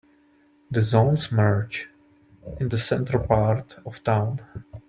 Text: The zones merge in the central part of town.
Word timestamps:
The 0.71 0.81
zones 0.81 1.31
merge 1.31 1.87
in 2.59 2.69
the 2.69 2.79
central 2.79 3.23
part 3.27 3.75
of 3.85 4.03
town. 4.03 4.41